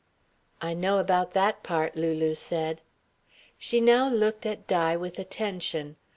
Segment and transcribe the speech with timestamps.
[0.63, 2.81] "I know about that part," Lulu said.
[3.59, 5.95] She now looked at Di with attention.